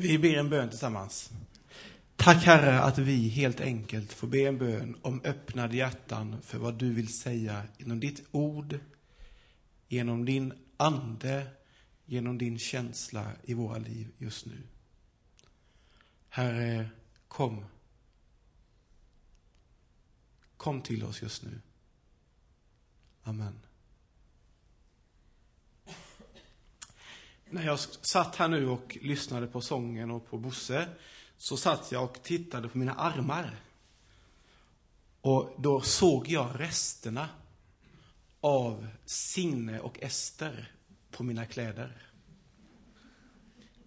[0.00, 1.30] Vi ber en bön tillsammans.
[2.16, 6.74] Tack Herre att vi helt enkelt får be en bön om öppnade hjärtan för vad
[6.74, 8.78] du vill säga genom ditt ord,
[9.88, 11.46] genom din ande,
[12.04, 14.62] genom din känsla i våra liv just nu.
[16.28, 16.90] Herre,
[17.28, 17.64] kom.
[20.56, 21.60] Kom till oss just nu.
[23.22, 23.60] Amen.
[27.52, 30.88] När jag satt här nu och lyssnade på sången och på Bosse
[31.36, 33.56] så satt jag och tittade på mina armar.
[35.20, 37.28] Och då såg jag resterna
[38.40, 40.72] av Signe och Ester
[41.10, 42.02] på mina kläder.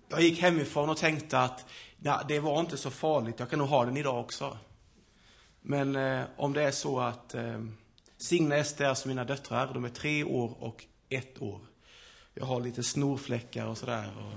[0.10, 1.66] Jag gick hemifrån och tänkte att
[1.98, 4.58] ja, det var inte så farligt, jag kan nog ha den idag också.
[5.62, 7.64] Men eh, om det är så att eh,
[8.18, 11.73] Signe och Ester är alltså mina döttrar, de är tre år och ett år.
[12.34, 14.12] Jag har lite snorfläckar och sådär.
[14.18, 14.34] Och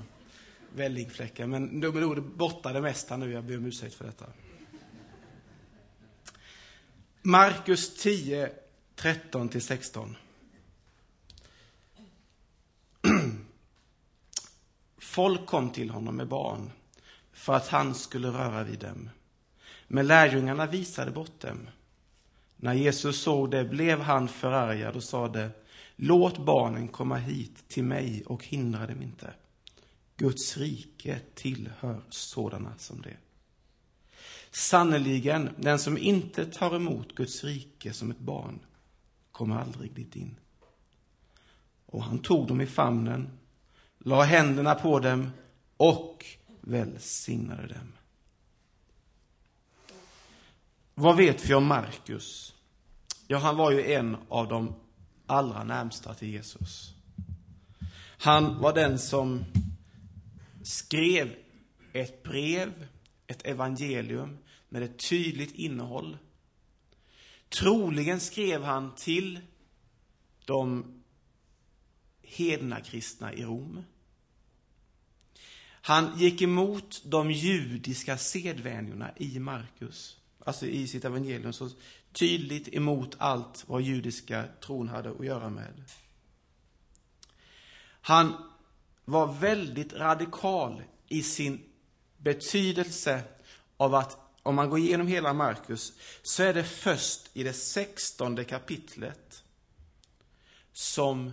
[0.77, 1.46] vällingfläckar.
[1.46, 3.32] Men de är nog borta det mesta nu.
[3.32, 4.27] Jag ber om ursäkt för detta.
[7.22, 8.50] Markus 10,
[8.94, 10.17] 13 16.
[14.98, 16.70] Folk kom till honom med barn
[17.33, 19.11] för att han skulle röra vid dem.
[19.89, 21.69] Men lärjungarna visade bort dem.
[22.56, 25.50] När Jesus såg det blev han förargad och sade
[25.97, 29.34] Låt barnen komma hit till mig och hindra dem inte.
[30.16, 33.16] Guds rike tillhör sådana som det.
[34.50, 38.58] Sannerligen, den som inte tar emot Guds rike som ett barn
[39.33, 40.36] kommer aldrig dit in.
[41.86, 43.30] Och han tog dem i famnen,
[43.98, 45.30] la händerna på dem
[45.77, 46.24] och
[46.61, 47.92] välsignade dem.
[50.94, 52.55] Vad vet vi om Markus?
[53.27, 54.74] Ja, han var ju en av de
[55.27, 56.94] allra närmsta till Jesus.
[58.19, 59.44] Han var den som
[60.62, 61.34] skrev
[61.92, 62.86] ett brev,
[63.27, 66.18] ett evangelium med ett tydligt innehåll.
[67.48, 69.41] Troligen skrev han till
[70.45, 70.95] de
[72.22, 73.84] hedna kristna i Rom.
[75.86, 81.70] Han gick emot de judiska sedvänjorna i Markus, alltså i sitt evangelium, så
[82.12, 85.84] tydligt emot allt vad judiska tron hade att göra med.
[88.01, 88.34] Han
[89.05, 91.62] var väldigt radikal i sin
[92.17, 93.23] betydelse
[93.77, 95.92] av att om man går igenom hela Markus
[96.23, 99.45] så är det först i det sextonde kapitlet
[100.73, 101.33] som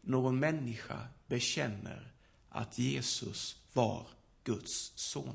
[0.00, 2.12] någon människa bekänner
[2.48, 4.06] att Jesus var
[4.44, 5.34] Guds son.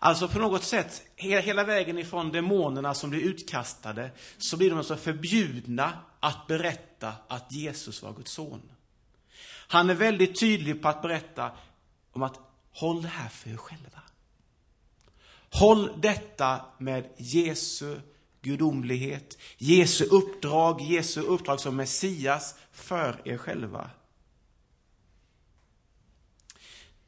[0.00, 4.96] Alltså på något sätt, hela vägen ifrån demonerna som blir utkastade, så blir de alltså
[4.96, 8.72] förbjudna att berätta att Jesus var Guds son.
[9.68, 11.50] Han är väldigt tydlig på att berätta
[12.12, 12.40] om att
[12.72, 14.02] håll det här för er själva.
[15.50, 18.00] Håll detta med Jesu
[18.42, 23.90] gudomlighet, Jesu uppdrag, Jesu uppdrag som Messias för er själva.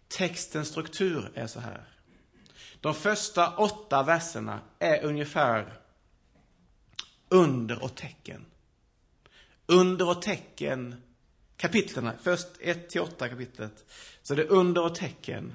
[0.09, 2.00] Textens struktur är så här.
[2.81, 5.81] De första åtta verserna är ungefär
[7.29, 8.47] under och tecken.
[9.67, 11.03] Under och tecken,
[11.57, 13.85] kapitlen, först 1 till 8 kapitlet,
[14.23, 15.55] så det är under och tecken.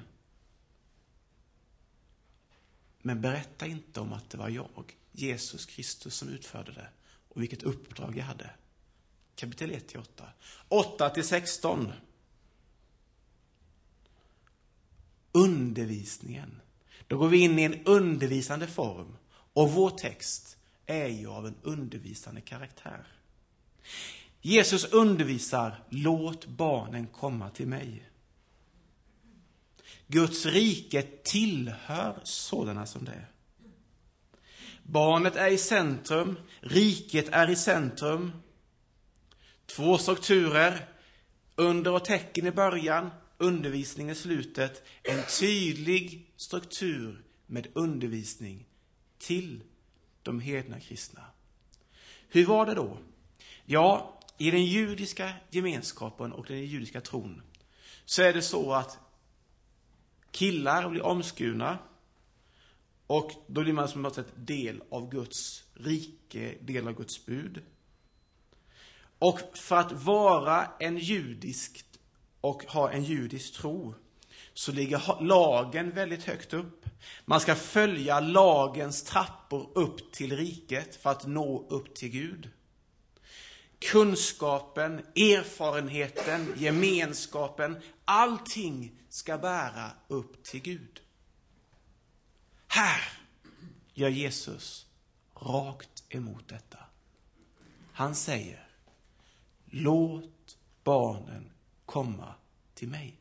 [3.02, 6.88] Men berätta inte om att det var jag, Jesus Kristus, som utförde det
[7.28, 8.50] och vilket uppdrag jag hade.
[9.36, 10.28] Kapitel 1 till 8.
[10.68, 11.92] 8 till 16.
[15.32, 16.60] Undervisningen.
[17.06, 19.16] Då går vi in i en undervisande form.
[19.52, 20.56] Och vår text
[20.86, 23.06] är ju av en undervisande karaktär.
[24.40, 28.10] Jesus undervisar, låt barnen komma till mig.
[30.06, 33.24] Guds rike tillhör sådana som det.
[34.82, 38.32] Barnet är i centrum, riket är i centrum.
[39.66, 40.88] Två strukturer,
[41.54, 48.66] under och tecken i början, undervisning i slutet, en tydlig struktur med undervisning
[49.18, 49.62] till
[50.22, 51.24] de hedna kristna.
[52.28, 52.98] Hur var det då?
[53.64, 57.42] Ja, i den judiska gemenskapen och den judiska tron
[58.04, 58.98] så är det så att
[60.30, 61.78] killar blir omskurna
[63.06, 67.62] och då blir man som något sätt del av Guds rike, del av Guds bud.
[69.18, 71.84] Och för att vara en judisk
[72.40, 73.94] och har en judisk tro
[74.54, 76.84] så ligger lagen väldigt högt upp.
[77.24, 82.50] Man ska följa lagens trappor upp till riket för att nå upp till Gud.
[83.78, 91.00] kunskapen, erfarenheten, gemenskapen, allting ska bära upp till Gud.
[92.68, 93.02] Här
[93.94, 94.86] gör Jesus
[95.34, 96.78] rakt emot detta.
[97.92, 98.68] Han säger,
[99.64, 101.50] låt barnen
[101.86, 102.34] komma
[102.74, 103.20] till mig.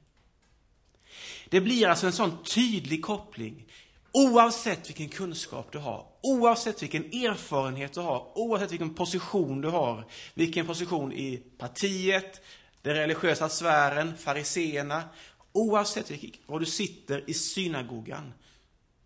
[1.50, 3.66] Det blir alltså en sån tydlig koppling.
[4.12, 10.08] Oavsett vilken kunskap du har, oavsett vilken erfarenhet du har, oavsett vilken position du har,
[10.34, 12.42] vilken position i partiet,
[12.82, 15.04] den religiösa sfären, fariseerna,
[15.52, 16.12] oavsett
[16.46, 18.34] var du sitter i synagogan,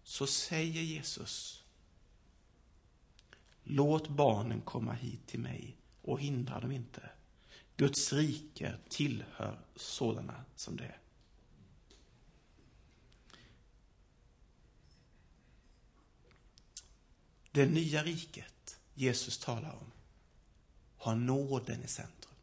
[0.04, 1.64] så säger Jesus,
[3.64, 7.02] låt barnen komma hit till mig och hindra dem inte.
[7.80, 11.00] Guds rike tillhör sådana som det är.
[17.52, 19.92] Det nya riket Jesus talar om
[20.98, 22.34] har nåden i centrum.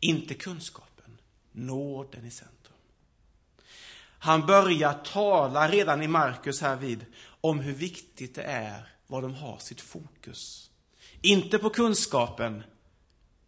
[0.00, 1.18] Inte kunskapen,
[1.52, 2.76] nåden i centrum.
[4.18, 7.06] Han börjar tala redan i Markus här vid
[7.40, 10.70] om hur viktigt det är var de har sitt fokus.
[11.20, 12.62] Inte på kunskapen,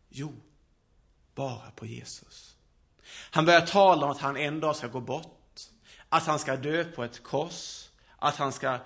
[0.08, 0.32] jo,
[1.34, 2.56] bara på Jesus.
[3.30, 5.60] Han börjar tala om att han en dag ska gå bort,
[6.08, 7.88] att han ska dö på ett kors,
[8.18, 8.78] att han ska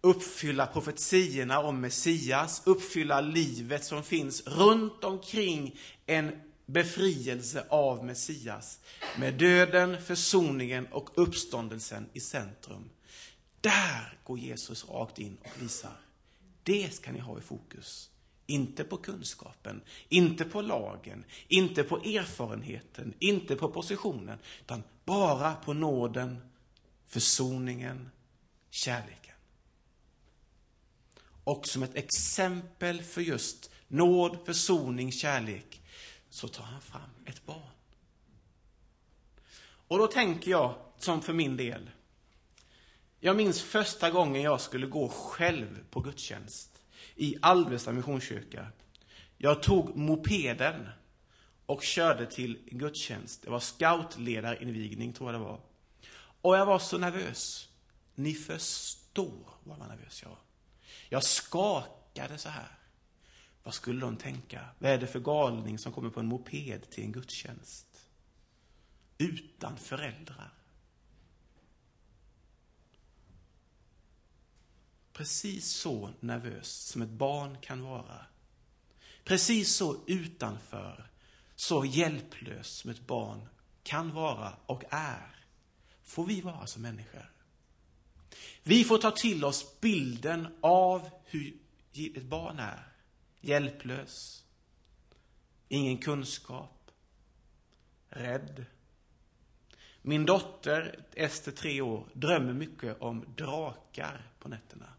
[0.00, 8.78] uppfylla profetiorna om Messias, uppfylla livet som finns runt omkring en befrielse av Messias
[9.18, 12.90] med döden, försoningen och uppståndelsen i centrum.
[13.60, 15.96] Där går Jesus rakt in och visar.
[16.62, 18.10] Det ska ni ha i fokus.
[18.46, 25.72] Inte på kunskapen, inte på lagen, inte på erfarenheten, inte på positionen, utan bara på
[25.72, 26.52] nåden,
[27.06, 28.10] försoningen,
[28.70, 29.34] kärleken.
[31.44, 35.82] Och som ett exempel för just nåd, försoning, kärlek,
[36.30, 37.70] så tar han fram ett barn.
[39.88, 41.90] Och då tänker jag, som för min del,
[43.20, 46.75] jag minns första gången jag skulle gå själv på gudstjänst
[47.16, 48.66] i Alvesta missionskyrka.
[49.38, 50.88] Jag tog mopeden
[51.66, 53.42] och körde till gudstjänst.
[53.42, 55.60] Det var scoutledarinvigning, tror jag det var.
[56.40, 57.68] Och jag var så nervös.
[58.14, 60.38] Ni förstår vad nervös jag var.
[61.08, 62.78] Jag skakade så här.
[63.62, 64.60] Vad skulle de tänka?
[64.78, 67.86] Vad är det för galning som kommer på en moped till en gudstjänst?
[69.18, 70.52] Utan föräldrar.
[75.16, 78.26] Precis så nervös som ett barn kan vara.
[79.24, 81.10] Precis så utanför,
[81.54, 83.48] så hjälplös som ett barn
[83.82, 85.46] kan vara och är,
[86.02, 87.32] får vi vara som människor.
[88.62, 91.58] Vi får ta till oss bilden av hur
[92.16, 92.92] ett barn är.
[93.40, 94.44] Hjälplös,
[95.68, 96.90] ingen kunskap,
[98.08, 98.64] rädd.
[100.02, 104.95] Min dotter, Ester, tre år, drömmer mycket om drakar på nätterna.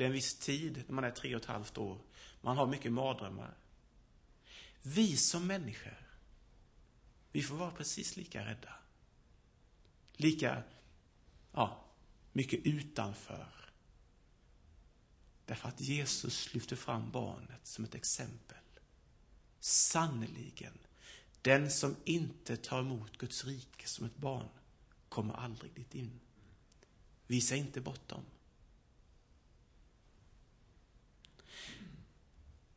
[0.00, 2.00] Det är en viss tid när man är tre och ett halvt år.
[2.40, 3.56] Man har mycket mardrömmar.
[4.82, 6.10] Vi som människor,
[7.32, 8.74] vi får vara precis lika rädda.
[10.12, 10.62] Lika,
[11.52, 11.84] ja,
[12.32, 13.72] mycket utanför.
[15.46, 18.58] Därför att Jesus lyfter fram barnet som ett exempel.
[19.60, 20.78] Sannerligen,
[21.42, 24.48] den som inte tar emot Guds rike som ett barn
[25.08, 26.20] kommer aldrig dit in.
[27.26, 28.24] Visa inte bort dem.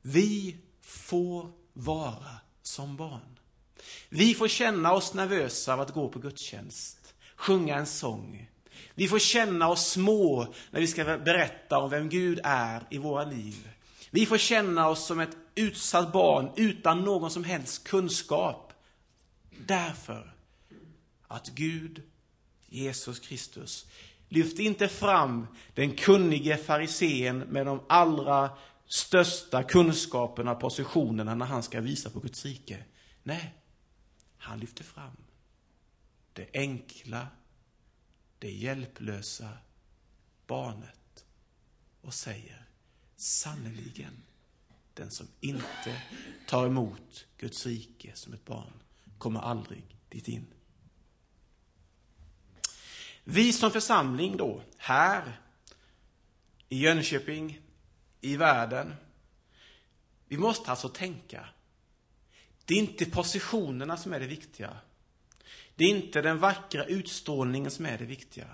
[0.05, 3.39] Vi får vara som barn.
[4.09, 8.47] Vi får känna oss nervösa av att gå på gudstjänst, sjunga en sång,
[8.95, 13.23] vi får känna oss små när vi ska berätta om vem Gud är i våra
[13.23, 13.69] liv.
[14.11, 18.73] Vi får känna oss som ett utsatt barn utan någon som helst kunskap.
[19.65, 20.33] Därför
[21.27, 22.01] att Gud,
[22.69, 23.85] Jesus Kristus,
[24.29, 28.49] lyfte inte fram den kunnige farisén med de allra
[28.87, 32.83] största kunskaperna positionerna när han ska visa på Guds rike.
[33.23, 33.53] Nej,
[34.37, 35.17] han lyfter fram
[36.33, 37.27] det enkla,
[38.39, 39.49] det hjälplösa
[40.47, 41.25] barnet
[42.01, 42.65] och säger
[43.15, 44.23] sannerligen,
[44.93, 46.01] den som inte
[46.47, 48.73] tar emot Guds rike som ett barn
[49.17, 50.45] kommer aldrig dit in.
[53.23, 55.41] Vi som församling då, här
[56.69, 57.61] i Jönköping,
[58.23, 58.95] i världen,
[60.27, 61.45] vi måste alltså tänka.
[62.65, 64.77] Det är inte positionerna som är det viktiga.
[65.75, 68.47] Det är inte den vackra utstrålningen som är det viktiga.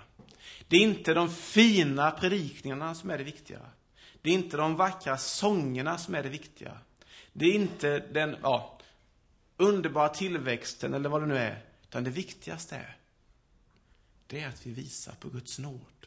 [0.68, 3.60] Det är inte de fina predikningarna som är det viktiga.
[4.22, 6.78] Det är inte de vackra sångerna som är det viktiga.
[7.32, 8.78] Det är inte den ja,
[9.56, 12.96] underbara tillväxten eller vad det nu är, utan det viktigaste är,
[14.26, 16.06] det är att vi visar på Guds nåd,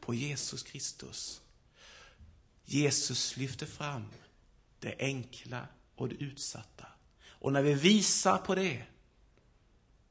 [0.00, 1.41] på Jesus Kristus.
[2.72, 4.04] Jesus lyfter fram
[4.78, 6.86] det enkla och det utsatta.
[7.26, 8.82] Och när vi visar på det,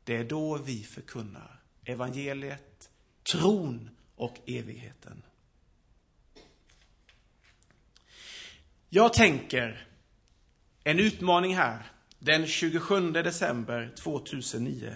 [0.03, 2.89] det är då vi förkunnar evangeliet,
[3.31, 5.23] tron och evigheten.
[8.89, 9.87] Jag tänker
[10.83, 14.95] en utmaning här den 27 december 2009.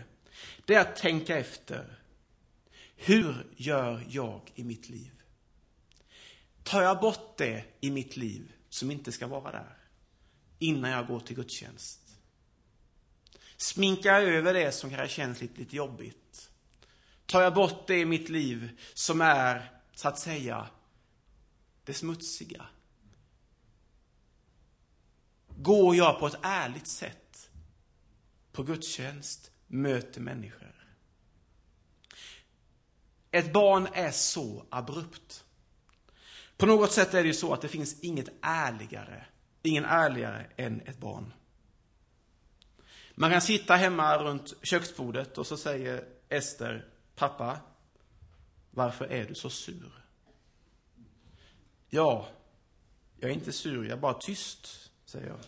[0.66, 2.00] Det är att tänka efter.
[2.96, 5.15] Hur gör jag i mitt liv?
[6.66, 9.78] Tar jag bort det i mitt liv som inte ska vara där
[10.60, 12.00] innan jag går till gudstjänst?
[13.58, 16.52] Sminkar jag över det som kanske känns lite, lite jobbigt?
[17.26, 20.68] Tar jag bort det i mitt liv som är, så att säga,
[21.84, 22.66] det smutsiga?
[25.58, 27.50] Går jag på ett ärligt sätt
[28.52, 30.96] på gudstjänst, möter människor?
[33.32, 35.46] Ett barn är så abrupt.
[36.58, 39.26] På något sätt är det ju så att det finns inget ärligare,
[39.62, 41.34] ingen ärligare än ett barn.
[43.16, 46.86] Man kan sitta hemma runt köksbordet och så säger Ester,
[47.16, 47.60] pappa,
[48.72, 49.92] varför är du så sur?
[51.90, 52.28] Ja,
[53.20, 55.40] jag är inte sur, jag är bara tyst, säger jag.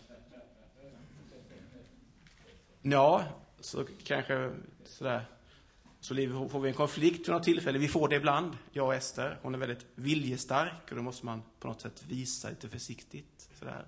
[2.81, 3.25] Ja,
[3.59, 4.51] så kanske
[4.85, 5.25] sådär.
[6.07, 6.15] Så
[6.49, 7.77] får vi en konflikt vid något tillfälle.
[7.79, 9.39] Vi får det ibland, jag och Ester.
[9.41, 13.49] Hon är väldigt viljestark och då måste man på något sätt visa lite försiktigt.
[13.59, 13.85] Sådär.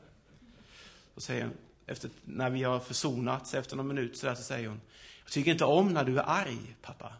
[1.16, 1.54] Så säger hon,
[1.86, 4.82] efter, när vi har försonats efter någon minut sådär, så säger hon,
[5.24, 7.14] jag tycker inte om när du är arg, pappa.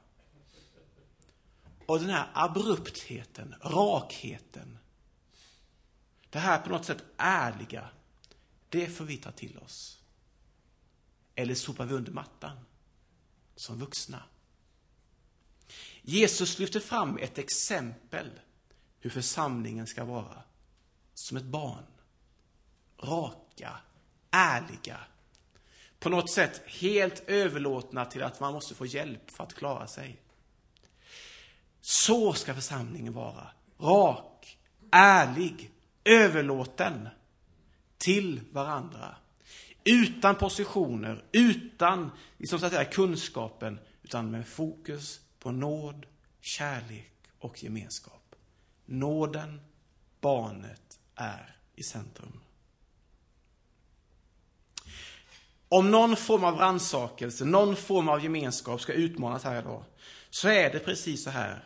[1.86, 4.78] Och den här abruptheten, rakheten,
[6.30, 7.90] det här på något sätt ärliga,
[8.70, 10.00] det får vi ta till oss.
[11.36, 12.58] Eller sopar vi under mattan
[13.56, 14.24] som vuxna?
[16.02, 18.30] Jesus lyfter fram ett exempel
[19.00, 20.44] hur församlingen ska vara.
[21.14, 21.86] Som ett barn.
[22.98, 23.78] Raka,
[24.32, 24.98] ärliga.
[26.00, 30.22] På något sätt helt överlåtna till att man måste få hjälp för att klara sig.
[31.82, 33.48] Så ska församlingen vara.
[33.80, 34.58] Rak,
[34.92, 35.72] ärlig,
[36.04, 37.10] överlåten
[37.98, 39.16] till varandra.
[39.84, 46.06] Utan positioner, utan liksom så att säga, kunskapen, utan med fokus på nåd,
[46.42, 48.36] kärlek och gemenskap.
[48.86, 49.62] Nåden,
[50.22, 52.40] barnet, är i centrum.
[55.70, 59.84] Om någon form av rannsakelse, någon form av gemenskap ska utmanas här idag,
[60.30, 61.64] så är det precis så här.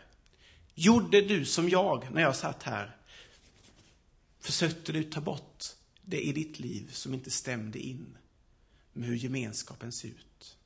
[0.75, 2.97] Gjorde du som jag när jag satt här?
[4.39, 5.63] Försökte du ta bort
[6.01, 8.17] det i ditt liv som inte stämde in
[8.93, 10.57] med hur gemenskapen ser ut?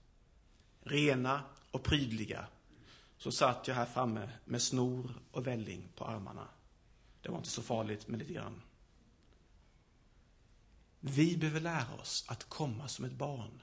[0.83, 2.47] Rena och prydliga,
[3.17, 6.47] så satt jag här framme med snor och välling på armarna.
[7.21, 8.61] Det var inte så farligt men lite grann.
[10.99, 13.61] Vi behöver lära oss att komma som ett barn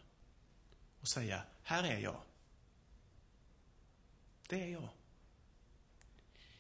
[1.01, 2.21] och säga, här är jag.
[4.49, 4.89] Det är jag.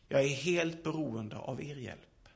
[0.08, 2.28] Jag är helt beroende av er hjälp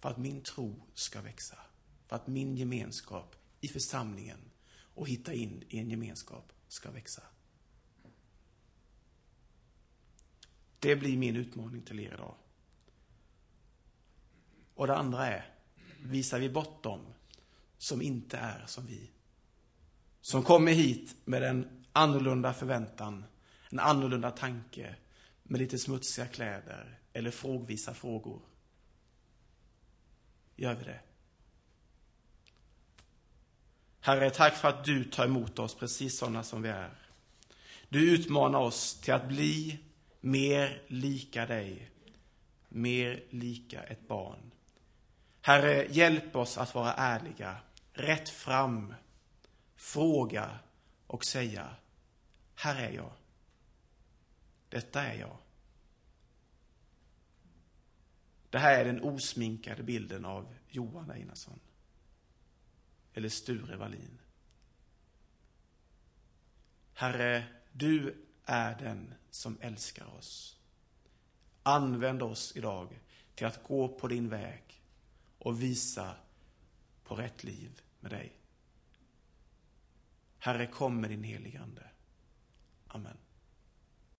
[0.00, 1.58] för att min tro ska växa.
[2.06, 4.50] För att min gemenskap i församlingen
[4.94, 7.22] och hitta in i en gemenskap ska växa.
[10.80, 12.34] Det blir min utmaning till er idag.
[14.74, 15.54] Och det andra är,
[16.02, 17.00] visar vi bort dem
[17.78, 19.10] som inte är som vi.
[20.20, 23.24] Som kommer hit med en annorlunda förväntan,
[23.70, 24.96] en annorlunda tanke,
[25.42, 28.40] med lite smutsiga kläder eller frågvisa frågor.
[30.56, 31.00] Gör vi det?
[34.00, 36.94] Herre, tack för att du tar emot oss precis sådana som vi är.
[37.88, 39.78] Du utmanar oss till att bli
[40.20, 41.90] mer lika dig,
[42.68, 44.50] mer lika ett barn.
[45.40, 47.56] Herre, hjälp oss att vara ärliga,
[47.92, 48.94] rätt fram,
[49.74, 50.58] fråga
[51.06, 51.76] och säga,
[52.54, 53.12] här är jag.
[54.68, 55.36] Detta är jag.
[58.50, 61.60] Det här är den osminkade bilden av Johan Einarsson.
[63.14, 64.18] Eller Sture Wallin.
[66.94, 70.58] Herre, du är den som älskar oss.
[71.62, 73.00] Använd oss idag
[73.34, 74.82] till att gå på din väg
[75.38, 76.14] och visa
[77.04, 78.32] på rätt liv med dig.
[80.38, 81.82] Herre, kom med din heligande.
[82.86, 83.16] Amen.